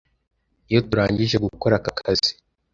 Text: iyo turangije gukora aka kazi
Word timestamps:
iyo 0.69 0.79
turangije 0.89 1.37
gukora 1.45 1.73
aka 1.79 1.91
kazi 1.99 2.31